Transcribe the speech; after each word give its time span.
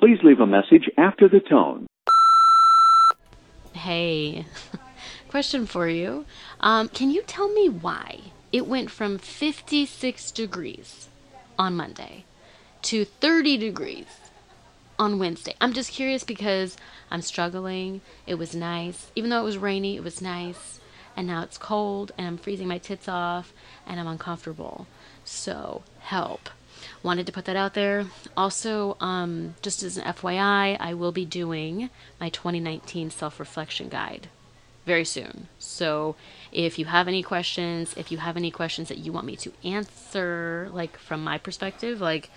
Please 0.00 0.18
leave 0.22 0.40
a 0.40 0.46
message 0.46 0.90
after 0.96 1.28
the 1.28 1.40
tone. 1.40 1.86
Hey, 3.74 4.46
question 5.28 5.66
for 5.66 5.88
you. 5.88 6.24
Um, 6.60 6.88
can 6.88 7.10
you 7.10 7.22
tell 7.22 7.52
me 7.52 7.68
why 7.68 8.20
it 8.50 8.66
went 8.66 8.90
from 8.90 9.18
56 9.18 10.30
degrees 10.30 11.08
on 11.58 11.76
Monday 11.76 12.24
to 12.82 13.04
30 13.04 13.58
degrees 13.58 14.06
on 14.98 15.18
Wednesday? 15.18 15.54
I'm 15.60 15.74
just 15.74 15.92
curious 15.92 16.24
because 16.24 16.78
I'm 17.10 17.22
struggling. 17.22 18.00
It 18.26 18.36
was 18.36 18.54
nice. 18.54 19.10
Even 19.14 19.28
though 19.28 19.40
it 19.40 19.44
was 19.44 19.58
rainy, 19.58 19.96
it 19.96 20.04
was 20.04 20.22
nice. 20.22 20.80
And 21.14 21.26
now 21.26 21.42
it's 21.42 21.58
cold 21.58 22.12
and 22.16 22.26
I'm 22.26 22.38
freezing 22.38 22.68
my 22.68 22.78
tits 22.78 23.06
off 23.06 23.52
and 23.86 24.00
I'm 24.00 24.06
uncomfortable. 24.06 24.86
So, 25.24 25.82
help. 26.00 26.48
Wanted 27.02 27.26
to 27.26 27.32
put 27.32 27.44
that 27.46 27.56
out 27.56 27.74
there. 27.74 28.06
Also, 28.36 28.96
um, 29.00 29.54
just 29.62 29.82
as 29.82 29.96
an 29.96 30.04
FYI, 30.04 30.76
I 30.78 30.94
will 30.94 31.12
be 31.12 31.24
doing 31.24 31.90
my 32.20 32.28
2019 32.28 33.10
self 33.10 33.40
reflection 33.40 33.88
guide 33.88 34.28
very 34.86 35.04
soon. 35.04 35.48
So, 35.58 36.16
if 36.52 36.78
you 36.78 36.86
have 36.86 37.08
any 37.08 37.22
questions, 37.22 37.94
if 37.96 38.10
you 38.10 38.18
have 38.18 38.36
any 38.36 38.50
questions 38.50 38.88
that 38.88 38.98
you 38.98 39.12
want 39.12 39.26
me 39.26 39.36
to 39.36 39.52
answer, 39.64 40.68
like 40.72 40.98
from 40.98 41.22
my 41.22 41.38
perspective, 41.38 42.00
like 42.00 42.30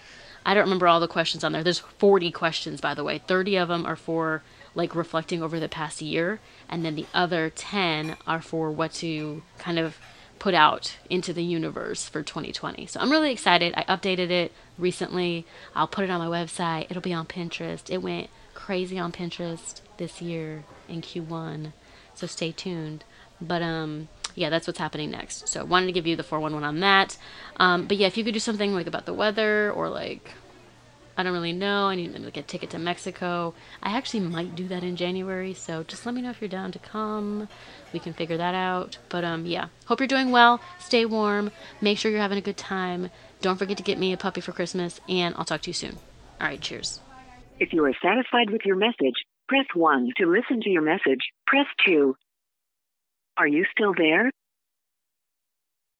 I 0.45 0.53
don't 0.53 0.63
remember 0.63 0.88
all 0.88 0.99
the 0.99 1.07
questions 1.07 1.44
on 1.44 1.53
there. 1.53 1.63
There's 1.63 1.80
40 1.80 2.31
questions, 2.31 2.81
by 2.81 2.94
the 2.94 3.03
way. 3.03 3.17
30 3.17 3.55
of 3.57 3.69
them 3.69 3.85
are 3.85 3.95
for 3.95 4.44
like 4.75 4.95
reflecting 4.95 5.41
over 5.41 5.59
the 5.59 5.69
past 5.69 6.02
year, 6.02 6.39
and 6.67 6.83
then 6.83 6.95
the 6.95 7.05
other 7.13 7.49
10 7.49 8.17
are 8.25 8.41
for 8.41 8.71
what 8.71 8.91
to 8.94 9.44
kind 9.57 9.80
of 9.80 9.97
put 10.43 10.53
out 10.53 10.97
into 11.09 11.31
the 11.31 11.41
universe 11.41 12.09
for 12.09 12.21
2020. 12.21 12.85
So 12.88 12.99
I'm 12.99 13.09
really 13.09 13.31
excited. 13.31 13.73
I 13.77 13.83
updated 13.83 14.29
it 14.29 14.52
recently. 14.77 15.45
I'll 15.73 15.88
put 15.88 16.03
it 16.03 16.09
on 16.09 16.19
my 16.19 16.27
website. 16.27 16.88
It'll 16.89 17.02
be 17.02 17.13
on 17.13 17.27
Pinterest. 17.27 17.89
It 17.89 17.99
went 17.99 18.30
crazy 18.53 18.99
on 18.99 19.14
Pinterest 19.14 19.80
this 19.95 20.21
year 20.21 20.66
in 20.89 21.02
Q1. 21.02 21.71
So 22.14 22.27
stay 22.27 22.52
tuned. 22.52 23.05
But 23.39 23.61
um 23.61 24.09
yeah, 24.36 24.49
that's 24.49 24.67
what's 24.67 24.80
happening 24.80 25.11
next. 25.11 25.47
So 25.47 25.61
I 25.61 25.64
wanted 25.64 25.86
to 25.86 25.94
give 25.94 26.05
you 26.05 26.17
the 26.17 26.23
411 26.23 26.67
on 26.67 26.80
that. 26.81 27.17
Um, 27.55 27.88
but 27.88 27.95
yeah, 27.95 28.08
if 28.08 28.17
you 28.17 28.25
could 28.25 28.33
do 28.33 28.39
something 28.41 28.73
like 28.73 28.88
about 28.88 29.05
the 29.05 29.14
weather 29.14 29.71
or 29.71 29.88
like 29.88 30.31
I 31.16 31.23
don't 31.23 31.33
really 31.33 31.53
know. 31.53 31.88
I 31.88 31.95
need 31.95 32.14
get 32.33 32.45
a 32.45 32.47
ticket 32.47 32.69
to 32.72 32.80
Mexico. 32.80 33.53
I 33.81 33.95
actually 33.95 34.22
might 34.22 34.56
do 34.56 34.67
that 34.67 34.83
in 34.83 34.95
January, 34.95 35.53
so 35.53 35.83
just 35.83 36.05
let 36.05 36.16
me 36.16 36.22
know 36.22 36.31
if 36.31 36.42
you're 36.42 36.50
down 36.50 36.72
to 36.72 36.80
come. 36.80 37.47
We 37.92 38.00
can 38.00 38.14
figure 38.14 38.38
that 38.38 38.55
out. 38.55 38.97
But 39.09 39.23
um 39.23 39.45
yeah, 39.45 39.67
hope 39.86 40.00
you're 40.00 40.08
doing 40.08 40.31
well. 40.31 40.59
Stay 40.80 41.05
warm. 41.05 41.52
Make 41.81 41.97
sure 41.97 42.09
you're 42.11 42.20
having 42.20 42.38
a 42.38 42.42
good 42.42 42.58
time. 42.58 43.11
Don't 43.42 43.58
forget 43.58 43.78
to 43.78 43.83
get 43.83 44.00
me 44.00 44.14
a 44.14 44.17
puppy 44.17 44.42
for 44.42 44.53
Christmas, 44.53 45.00
and 45.08 45.36
I'll 45.38 45.45
talk 45.45 45.61
to 45.61 45.70
you 45.70 45.73
soon. 45.73 45.97
All 46.42 46.47
right, 46.47 46.61
cheers. 46.61 47.00
If 47.59 47.73
you 47.73 47.86
are 47.86 47.94
satisfied 48.02 48.50
with 48.50 48.61
your 48.66 48.75
message, 48.75 49.16
press 49.48 49.66
1 49.73 50.11
to 50.17 50.25
listen 50.25 50.61
to 50.61 50.70
your 50.70 50.81
message. 50.81 51.22
Press 51.45 51.67
2. 51.86 52.16
Are 53.38 53.48
you 53.48 53.66
still 53.72 53.94
there? 53.95 54.31